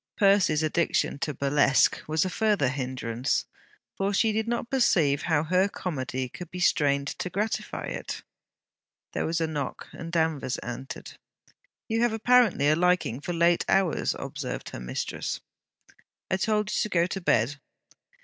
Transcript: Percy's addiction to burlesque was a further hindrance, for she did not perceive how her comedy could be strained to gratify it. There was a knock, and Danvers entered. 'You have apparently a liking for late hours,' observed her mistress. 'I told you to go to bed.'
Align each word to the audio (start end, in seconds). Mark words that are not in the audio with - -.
Percy's 0.17 0.63
addiction 0.63 1.19
to 1.19 1.31
burlesque 1.31 2.01
was 2.07 2.25
a 2.25 2.29
further 2.31 2.69
hindrance, 2.69 3.45
for 3.95 4.11
she 4.15 4.31
did 4.31 4.47
not 4.47 4.71
perceive 4.71 5.21
how 5.21 5.43
her 5.43 5.69
comedy 5.69 6.27
could 6.27 6.49
be 6.49 6.59
strained 6.59 7.09
to 7.19 7.29
gratify 7.29 7.83
it. 7.83 8.23
There 9.13 9.27
was 9.27 9.39
a 9.39 9.45
knock, 9.45 9.89
and 9.91 10.11
Danvers 10.11 10.57
entered. 10.63 11.19
'You 11.87 12.01
have 12.01 12.13
apparently 12.13 12.67
a 12.67 12.75
liking 12.75 13.21
for 13.21 13.33
late 13.33 13.63
hours,' 13.69 14.15
observed 14.17 14.69
her 14.71 14.79
mistress. 14.79 15.39
'I 16.31 16.37
told 16.37 16.71
you 16.71 16.81
to 16.81 16.89
go 16.89 17.05
to 17.05 17.21
bed.' 17.21 17.59